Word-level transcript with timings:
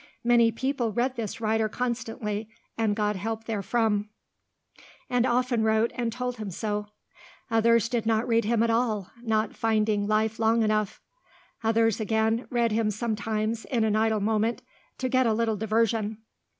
Many 0.23 0.51
people 0.51 0.91
read 0.91 1.15
this 1.15 1.39
writer 1.39 1.69
constantly, 1.69 2.49
and 2.75 2.95
got 2.95 3.15
help 3.15 3.43
therefrom, 3.43 4.09
and 5.11 5.27
often 5.27 5.61
wrote 5.61 5.91
and 5.93 6.11
told 6.11 6.37
him 6.37 6.49
so; 6.49 6.87
others 7.51 7.87
did 7.87 8.07
not 8.07 8.27
read 8.27 8.43
him 8.45 8.63
at 8.63 8.71
all, 8.71 9.11
not 9.21 9.55
finding 9.55 10.07
life 10.07 10.39
long 10.39 10.63
enough; 10.63 10.99
others, 11.63 11.99
again, 11.99 12.47
read 12.49 12.71
him 12.71 12.89
sometimes 12.89 13.63
in 13.65 13.83
an 13.83 13.95
idle 13.95 14.19
moment, 14.21 14.63
to 14.97 15.07
get 15.07 15.27
a 15.27 15.33
little 15.33 15.55
diversion. 15.55 16.17